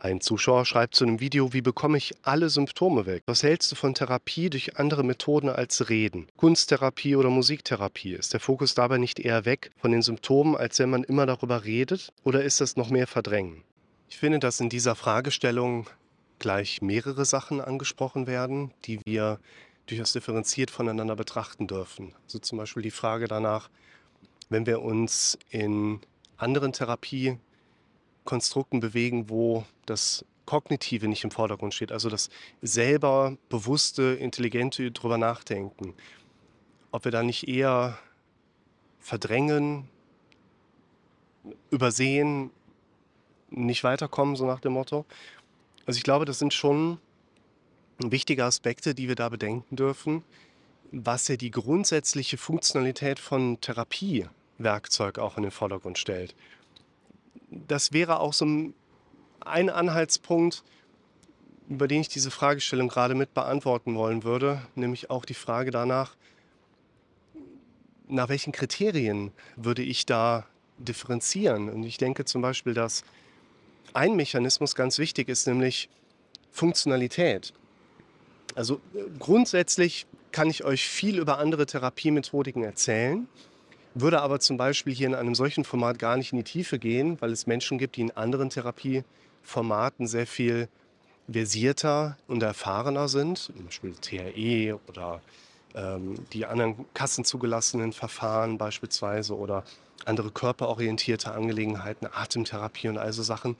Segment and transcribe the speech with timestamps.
[0.00, 3.24] Ein Zuschauer schreibt zu einem Video, wie bekomme ich alle Symptome weg?
[3.26, 6.28] Was hältst du von Therapie durch andere Methoden als Reden?
[6.36, 8.12] Kunsttherapie oder Musiktherapie?
[8.12, 11.64] Ist der Fokus dabei nicht eher weg von den Symptomen, als wenn man immer darüber
[11.64, 12.12] redet?
[12.22, 13.64] Oder ist das noch mehr Verdrängen?
[14.08, 15.90] Ich finde, dass in dieser Fragestellung
[16.38, 19.40] gleich mehrere Sachen angesprochen werden, die wir
[19.86, 22.14] durchaus differenziert voneinander betrachten dürfen.
[22.28, 23.68] So zum Beispiel die Frage danach,
[24.48, 25.98] wenn wir uns in
[26.36, 27.36] anderen Therapie
[28.24, 32.30] Konstrukten bewegen, wo das Kognitive nicht im Vordergrund steht, also das
[32.62, 35.94] selber bewusste, intelligente drüber nachdenken.
[36.90, 37.98] Ob wir da nicht eher
[38.98, 39.88] verdrängen,
[41.70, 42.50] übersehen,
[43.50, 45.04] nicht weiterkommen, so nach dem Motto.
[45.86, 46.98] Also ich glaube, das sind schon
[47.98, 50.22] wichtige Aspekte, die wir da bedenken dürfen,
[50.92, 56.34] was ja die grundsätzliche Funktionalität von Therapiewerkzeug auch in den Vordergrund stellt
[57.50, 58.74] das wäre auch so ein
[59.48, 60.62] Anhaltspunkt,
[61.68, 66.16] über den ich diese Fragestellung gerade mit beantworten wollen würde, nämlich auch die Frage danach,
[68.06, 70.46] nach welchen Kriterien würde ich da
[70.78, 71.68] differenzieren?
[71.68, 73.04] Und ich denke zum Beispiel, dass
[73.92, 75.90] ein Mechanismus ganz wichtig ist, nämlich
[76.50, 77.52] Funktionalität.
[78.54, 78.80] Also
[79.18, 83.28] grundsätzlich kann ich euch viel über andere Therapiemethodiken erzählen
[84.00, 87.20] würde aber zum Beispiel hier in einem solchen Format gar nicht in die Tiefe gehen,
[87.20, 88.50] weil es Menschen gibt, die in anderen
[89.42, 90.68] Therapieformaten sehr viel
[91.30, 95.20] versierter und erfahrener sind, zum Beispiel TRE oder
[95.74, 99.64] ähm, die anderen kassenzugelassenen Verfahren beispielsweise oder
[100.06, 103.56] andere körperorientierte Angelegenheiten, Atemtherapie und also Sachen.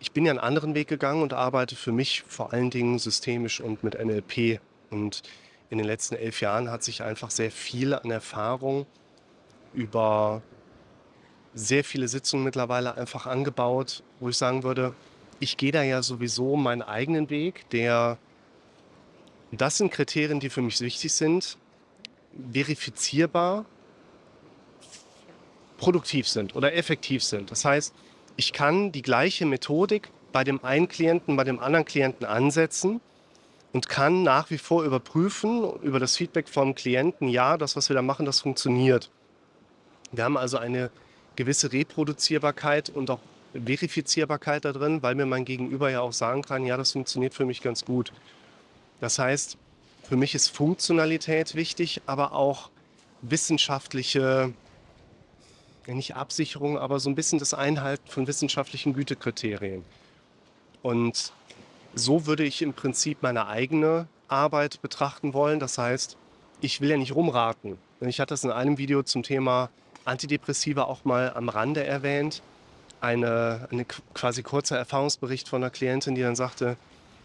[0.00, 3.60] Ich bin ja einen anderen Weg gegangen und arbeite für mich vor allen Dingen systemisch
[3.60, 4.60] und mit NLP.
[4.90, 5.22] Und
[5.68, 8.86] in den letzten elf Jahren hat sich einfach sehr viel an Erfahrung
[9.74, 10.42] über
[11.54, 14.94] sehr viele Sitzungen mittlerweile einfach angebaut, wo ich sagen würde,
[15.40, 18.18] ich gehe da ja sowieso meinen eigenen Weg, der,
[19.50, 21.56] das sind Kriterien, die für mich wichtig sind,
[22.52, 23.64] verifizierbar,
[25.78, 27.50] produktiv sind oder effektiv sind.
[27.50, 27.94] Das heißt,
[28.36, 33.00] ich kann die gleiche Methodik bei dem einen Klienten, bei dem anderen Klienten ansetzen
[33.72, 37.94] und kann nach wie vor überprüfen über das Feedback vom Klienten, ja, das, was wir
[37.94, 39.10] da machen, das funktioniert.
[40.12, 40.90] Wir haben also eine
[41.40, 43.20] gewisse Reproduzierbarkeit und auch
[43.54, 47.46] Verifizierbarkeit da drin, weil mir mein Gegenüber ja auch sagen kann, ja, das funktioniert für
[47.46, 48.12] mich ganz gut.
[49.00, 49.56] Das heißt,
[50.02, 52.68] für mich ist Funktionalität wichtig, aber auch
[53.22, 54.52] wissenschaftliche,
[55.86, 59.82] nicht Absicherung, aber so ein bisschen das Einhalten von wissenschaftlichen Gütekriterien.
[60.82, 61.32] Und
[61.94, 65.58] so würde ich im Prinzip meine eigene Arbeit betrachten wollen.
[65.58, 66.18] Das heißt,
[66.60, 67.78] ich will ja nicht rumraten.
[68.00, 69.70] Ich hatte das in einem Video zum Thema
[70.04, 72.42] Antidepressiva auch mal am Rande erwähnt.
[73.00, 76.76] Eine, eine quasi kurzer Erfahrungsbericht von einer Klientin, die dann sagte,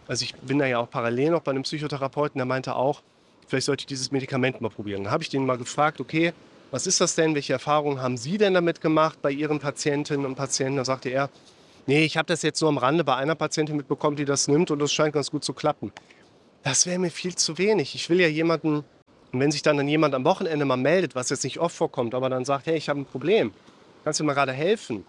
[0.08, 3.02] also ich bin da ja auch parallel noch bei einem Psychotherapeuten, der meinte auch,
[3.48, 5.04] vielleicht sollte ich dieses Medikament mal probieren.
[5.04, 6.34] Dann habe ich den mal gefragt, okay,
[6.72, 7.36] was ist das denn?
[7.36, 10.78] Welche Erfahrungen haben Sie denn damit gemacht bei Ihren Patientinnen und Patienten?
[10.78, 11.30] Da sagte er,
[11.88, 14.72] nee, ich habe das jetzt nur am Rande bei einer Patientin mitbekommen, die das nimmt
[14.72, 15.92] und das scheint ganz gut zu klappen.
[16.64, 17.96] Das wäre mir viel zu wenig.
[17.96, 18.84] Ich will ja jemanden
[19.36, 22.16] und wenn sich dann, dann jemand am Wochenende mal meldet, was jetzt nicht oft vorkommt,
[22.16, 23.52] aber dann sagt, hey, ich habe ein Problem,
[24.06, 25.04] kannst du mir gerade helfen?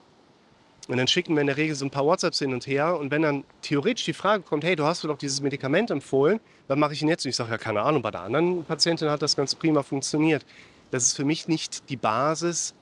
[0.89, 2.99] Und dann schicken wir in der Regel so ein paar WhatsApps hin und her.
[2.99, 6.41] Und wenn dann theoretisch die Frage kommt, hey, du hast mir doch dieses Medikament empfohlen,
[6.67, 7.25] was mache ich denn jetzt?
[7.25, 10.45] Und ich sage, ja, keine Ahnung, bei der anderen Patientin hat das ganz prima funktioniert.
[10.91, 12.75] Das ist für mich nicht die Basis,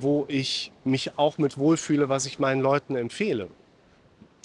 [0.00, 3.48] wo ich mich auch mit wohlfühle, was ich meinen Leuten empfehle.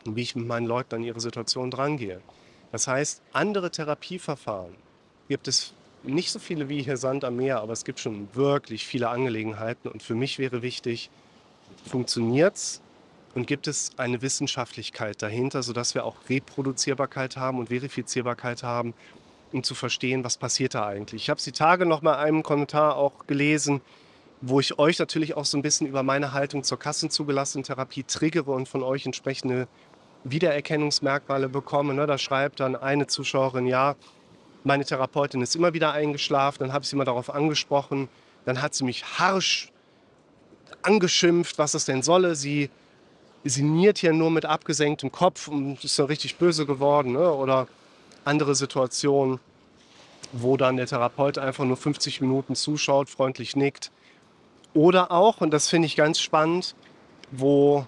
[0.05, 2.21] Und wie ich mit meinen Leuten an ihre Situation drangehe.
[2.71, 4.73] Das heißt, andere Therapieverfahren
[5.27, 8.85] gibt es nicht so viele wie hier Sand am Meer, aber es gibt schon wirklich
[8.85, 9.89] viele Angelegenheiten.
[9.89, 11.09] Und für mich wäre wichtig,
[11.85, 12.81] funktioniert es
[13.35, 18.93] und gibt es eine Wissenschaftlichkeit dahinter, sodass wir auch Reproduzierbarkeit haben und Verifizierbarkeit haben,
[19.51, 21.23] um zu verstehen, was passiert da eigentlich.
[21.23, 23.81] Ich habe es die Tage noch mal einem Kommentar auch gelesen,
[24.41, 28.51] wo ich euch natürlich auch so ein bisschen über meine Haltung zur kassenzugelassenen Therapie triggere
[28.51, 29.67] und von euch entsprechende
[30.25, 31.93] Wiedererkennungsmerkmale bekomme.
[31.93, 32.07] Ne?
[32.07, 33.95] Da schreibt dann eine Zuschauerin, ja,
[34.63, 38.09] meine Therapeutin ist immer wieder eingeschlafen, dann habe ich sie mal darauf angesprochen.
[38.45, 39.71] Dann hat sie mich harsch
[40.81, 42.35] angeschimpft, was es denn solle.
[42.35, 42.69] Sie
[43.43, 47.13] sinniert hier nur mit abgesenktem Kopf und ist dann richtig böse geworden.
[47.13, 47.31] Ne?
[47.31, 47.67] Oder
[48.25, 49.39] andere Situationen,
[50.31, 53.91] wo dann der Therapeut einfach nur 50 Minuten zuschaut, freundlich nickt.
[54.73, 56.75] Oder auch, und das finde ich ganz spannend,
[57.31, 57.85] wo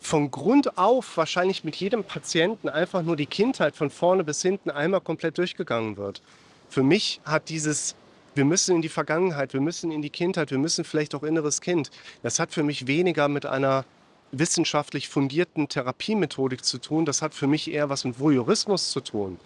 [0.00, 4.70] von Grund auf wahrscheinlich mit jedem Patienten einfach nur die Kindheit von vorne bis hinten
[4.70, 6.22] einmal komplett durchgegangen wird.
[6.68, 7.94] Für mich hat dieses,
[8.34, 11.60] wir müssen in die Vergangenheit, wir müssen in die Kindheit, wir müssen vielleicht auch inneres
[11.60, 11.90] Kind,
[12.22, 13.84] das hat für mich weniger mit einer
[14.32, 17.04] wissenschaftlich fundierten Therapiemethodik zu tun.
[17.04, 19.38] Das hat für mich eher was mit Voyeurismus zu tun.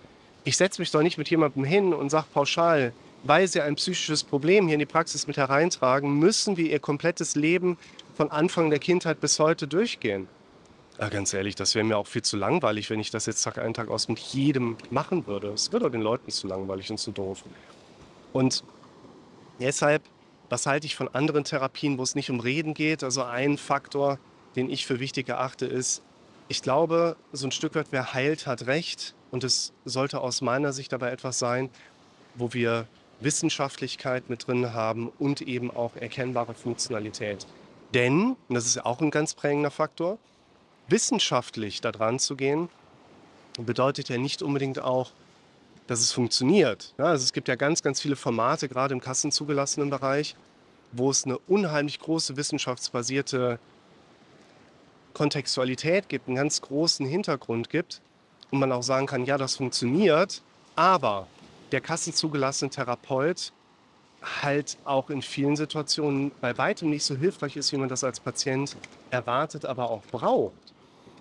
[0.44, 2.92] Ich setze mich doch nicht mit jemandem hin und sage pauschal,
[3.22, 7.34] weil sie ein psychisches Problem hier in die Praxis mit hereintragen, müssen wir ihr komplettes
[7.34, 7.78] Leben
[8.14, 10.28] von Anfang der Kindheit bis heute durchgehen.
[10.99, 13.58] Ja, ganz ehrlich, das wäre mir auch viel zu langweilig, wenn ich das jetzt Tag
[13.58, 15.49] ein, Tag aus mit jedem machen würde.
[15.49, 17.43] Es wird doch den Leuten zu langweilig und zu doof.
[18.32, 18.62] Und
[19.58, 20.02] deshalb,
[20.50, 23.02] was halte ich von anderen Therapien, wo es nicht um Reden geht?
[23.02, 24.20] Also ein Faktor,
[24.55, 26.02] den ich für wichtig erachte, ist,
[26.46, 29.14] ich glaube, so ein Stück weit, wer heilt, hat Recht.
[29.32, 31.70] Und es sollte aus meiner Sicht dabei etwas sein,
[32.37, 32.87] wo wir
[33.19, 37.46] Wissenschaftlichkeit mit drin haben und eben auch erkennbare Funktionalität.
[37.94, 40.19] Denn, und das ist auch ein ganz prägender Faktor,
[40.88, 42.69] wissenschaftlich daran zu gehen,
[43.58, 45.10] bedeutet ja nicht unbedingt auch,
[45.86, 46.94] dass es funktioniert.
[46.98, 50.34] Ja, also es gibt ja ganz, ganz viele Formate, gerade im kassenzugelassenen Bereich,
[50.92, 53.58] wo es eine unheimlich große wissenschaftsbasierte
[55.12, 58.00] Kontextualität gibt, einen ganz großen Hintergrund gibt
[58.50, 60.42] und man auch sagen kann, ja, das funktioniert,
[60.75, 61.26] aber
[61.72, 63.52] der kassenzugelassene Therapeut
[64.42, 68.20] halt auch in vielen Situationen bei weitem nicht so hilfreich ist, wie man das als
[68.20, 68.76] Patient
[69.10, 70.54] erwartet, aber auch braucht.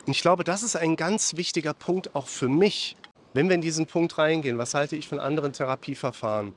[0.06, 2.96] Und ich glaube, das ist ein ganz wichtiger Punkt auch für mich.
[3.34, 6.54] Wenn wir in diesen Punkt reingehen, was halte ich von anderen Therapieverfahren,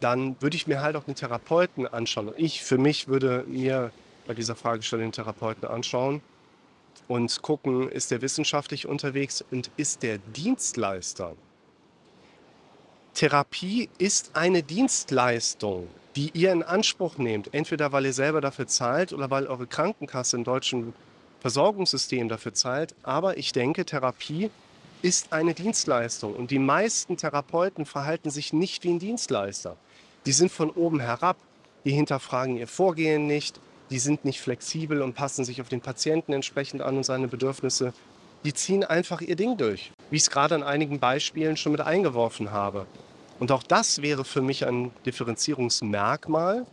[0.00, 2.32] dann würde ich mir halt auch den Therapeuten anschauen.
[2.36, 3.90] Ich für mich würde mir
[4.26, 6.20] bei dieser Fragestellung den Therapeuten anschauen
[7.08, 11.34] und gucken, ist der wissenschaftlich unterwegs und ist der Dienstleister.
[13.14, 19.12] Therapie ist eine Dienstleistung, die ihr in Anspruch nehmt, entweder weil ihr selber dafür zahlt
[19.12, 20.94] oder weil eure Krankenkasse im deutschen
[21.38, 22.96] Versorgungssystem dafür zahlt.
[23.04, 24.50] Aber ich denke, Therapie
[25.02, 26.34] ist eine Dienstleistung.
[26.34, 29.76] Und die meisten Therapeuten verhalten sich nicht wie ein Dienstleister.
[30.26, 31.36] Die sind von oben herab,
[31.84, 33.60] die hinterfragen ihr Vorgehen nicht,
[33.90, 37.92] die sind nicht flexibel und passen sich auf den Patienten entsprechend an und seine Bedürfnisse.
[38.44, 41.80] Die ziehen einfach ihr Ding durch, wie ich es gerade an einigen Beispielen schon mit
[41.80, 42.86] eingeworfen habe.
[43.38, 46.66] Und auch das wäre für mich ein Differenzierungsmerkmal,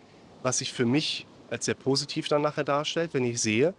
[0.43, 3.73] was sich für mich als sehr positiv dann nachher darstellt, wenn ich sehe,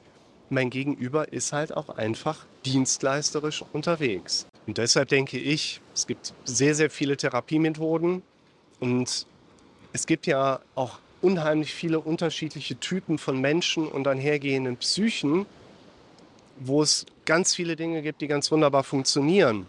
[0.51, 4.47] mein Gegenüber ist halt auch einfach dienstleisterisch unterwegs.
[4.67, 8.23] Und deshalb denke ich, es gibt sehr, sehr viele Therapiemethoden
[8.79, 9.27] und
[9.93, 15.47] es gibt ja auch unheimlich viele unterschiedliche Typen von Menschen und einhergehenden Psychen,
[16.59, 19.67] wo es ganz viele Dinge gibt, die ganz wunderbar funktionieren.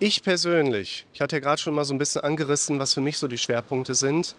[0.00, 3.18] Ich persönlich, ich hatte ja gerade schon mal so ein bisschen angerissen, was für mich
[3.18, 4.34] so die Schwerpunkte sind,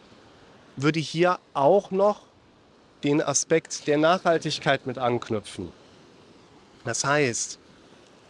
[0.75, 2.21] würde hier auch noch
[3.03, 5.71] den Aspekt der Nachhaltigkeit mit anknüpfen.
[6.83, 7.59] Das heißt,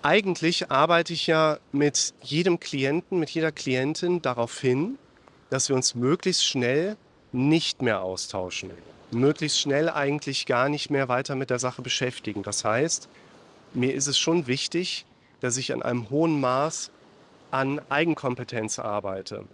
[0.02, 4.98] eigentlich arbeite ich ja mit jedem Klienten, mit jeder Klientin darauf hin,
[5.50, 6.96] dass wir uns möglichst schnell
[7.32, 8.72] nicht mehr austauschen.
[9.16, 12.44] Möglichst schnell eigentlich gar nicht mehr weiter mit der Sache beschäftigen.
[12.44, 13.10] Das heißt,
[13.74, 15.06] mir ist es schon wichtig,
[15.42, 16.92] dass ich an einem hohen Maß
[17.52, 19.46] an Eigenkompetenz arbeite.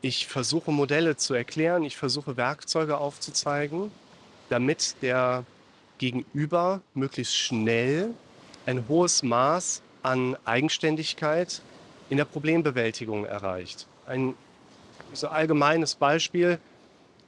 [0.00, 3.90] Ich versuche Modelle zu erklären, ich versuche Werkzeuge aufzuzeigen
[4.52, 5.44] damit der
[5.96, 8.10] Gegenüber möglichst schnell
[8.66, 11.62] ein hohes Maß an Eigenständigkeit
[12.10, 13.86] in der Problembewältigung erreicht.
[14.06, 14.34] Ein
[15.14, 16.58] so allgemeines Beispiel.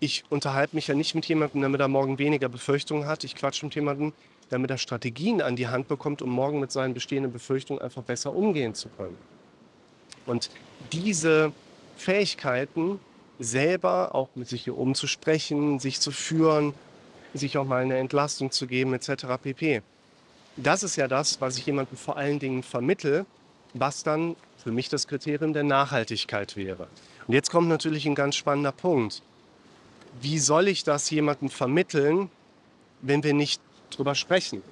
[0.00, 3.24] Ich unterhalte mich ja nicht mit jemandem, damit er morgen weniger Befürchtungen hat.
[3.24, 4.12] Ich quatsche mit jemandem,
[4.50, 8.34] damit er Strategien an die Hand bekommt, um morgen mit seinen bestehenden Befürchtungen einfach besser
[8.34, 9.16] umgehen zu können.
[10.26, 10.50] Und
[10.92, 11.52] diese
[11.96, 12.98] Fähigkeiten,
[13.38, 16.74] selber auch mit sich hier umzusprechen, sich zu führen,
[17.32, 19.26] sich auch mal eine Entlastung zu geben etc.
[19.42, 19.82] pp.
[20.56, 23.26] Das ist ja das, was ich jemandem vor allen Dingen vermittel,
[23.74, 26.86] was dann für mich das Kriterium der Nachhaltigkeit wäre.
[27.26, 29.22] Und jetzt kommt natürlich ein ganz spannender Punkt.
[30.20, 32.30] Wie soll ich das jemandem vermitteln,
[33.02, 34.62] wenn wir nicht drüber sprechen?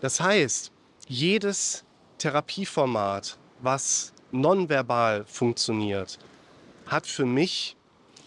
[0.00, 0.70] Das heißt,
[1.08, 1.84] jedes
[2.18, 6.18] Therapieformat, was nonverbal funktioniert,
[6.86, 7.76] hat für mich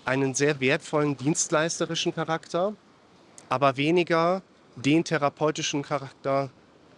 [0.06, 2.74] einen sehr wertvollen dienstleisterischen Charakter
[3.50, 4.44] aber weniger
[4.76, 6.50] den therapeutischen Charakter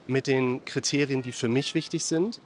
[0.05, 2.41] mit den Kriterien, die für mich wichtig sind,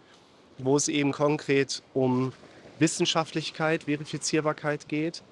[0.60, 2.32] wo es eben konkret um
[2.80, 5.24] Wissenschaftlichkeit, Verifizierbarkeit geht,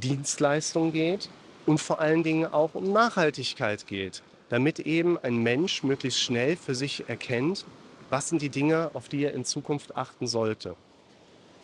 [0.00, 1.28] Dienstleistung geht
[1.66, 6.74] und vor allen Dingen auch um Nachhaltigkeit geht, damit eben ein Mensch möglichst schnell für
[6.74, 7.64] sich erkennt,
[8.10, 10.76] was sind die Dinge, auf die er in Zukunft achten sollte.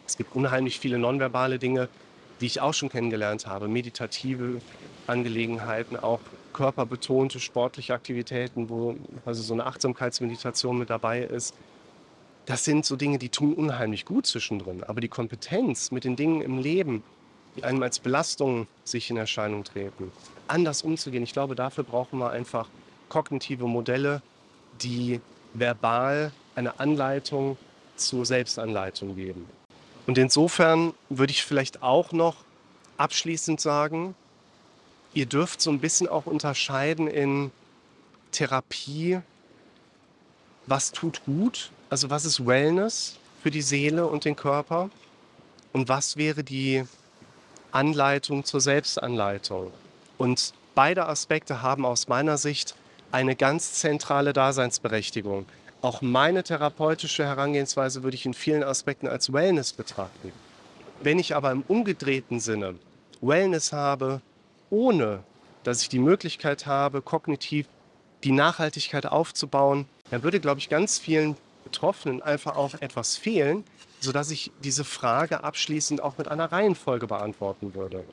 [0.07, 1.89] Es gibt unheimlich viele nonverbale Dinge,
[2.41, 4.61] die ich auch schon kennengelernt habe, meditative
[5.07, 6.21] Angelegenheiten, auch
[6.53, 11.55] körperbetonte sportliche Aktivitäten, wo also so eine Achtsamkeitsmeditation mit dabei ist.
[12.47, 14.83] Das sind so Dinge, die tun unheimlich gut zwischendrin.
[14.83, 17.05] Aber die Kompetenz mit den Dingen im Leben,
[17.61, 20.11] einem als Belastung sich in Erscheinung treten,
[20.49, 22.69] anders umzugehen, ich glaube, dafür brauchen wir einfach
[23.09, 24.23] kognitive Modelle,
[24.81, 25.21] die
[25.53, 27.59] verbal eine Anleitung
[27.97, 29.47] zur Selbstanleitung geben.
[30.07, 32.37] Und insofern würde ich vielleicht auch noch
[32.97, 34.15] abschließend sagen,
[35.15, 37.51] ihr dürft so ein bisschen auch unterscheiden in
[38.33, 39.21] Therapie,
[40.67, 44.91] was tut gut, also was ist Wellness für die Seele und den Körper?
[45.73, 46.85] Und was wäre die
[47.73, 49.73] Anleitung zur Selbstanleitung.
[50.19, 52.75] Und beide Aspekte haben aus meiner Sicht
[53.11, 55.47] eine ganz zentrale Daseinsberechtigung.
[55.81, 60.33] Auch meine therapeutische Herangehensweise würde ich in vielen Aspekten als Wellness betrachten.
[61.03, 62.77] Wenn ich aber im umgedrehten Sinne
[63.21, 64.21] Wellness habe,
[64.71, 65.21] ohne
[65.65, 67.67] dass ich die Möglichkeit habe, kognitiv
[68.25, 73.65] die Nachhaltigkeit aufzubauen, dann würde, glaube ich, ganz vielen Betroffenen einfach auch etwas fehlen,
[74.03, 78.05] sodass ich diese Frage abschließend auch mit einer Reihenfolge beantworten würde.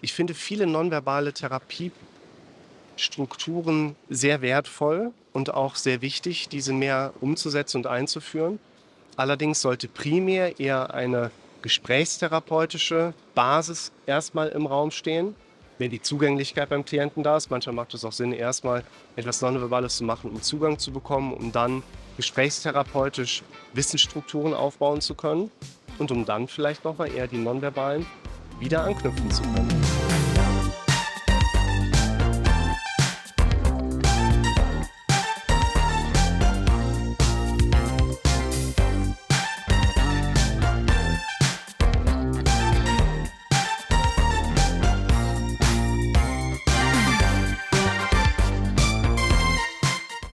[0.00, 7.86] Ich finde viele nonverbale Therapiestrukturen sehr wertvoll und auch sehr wichtig, diese mehr umzusetzen und
[7.86, 8.58] einzuführen.
[9.16, 11.30] Allerdings sollte primär eher eine
[11.62, 15.36] gesprächstherapeutische Basis erstmal im Raum stehen,
[15.78, 17.48] wenn die Zugänglichkeit beim Klienten da ist.
[17.50, 18.84] Manchmal macht es auch Sinn, erstmal
[19.16, 21.82] etwas Nonverbales zu machen, um Zugang zu bekommen, um dann
[22.16, 23.42] gesprächstherapeutisch
[23.72, 25.50] Wissensstrukturen aufbauen zu können
[25.98, 28.06] und um dann vielleicht nochmal eher die Nonverbalen
[28.60, 30.53] wieder anknüpfen zu können.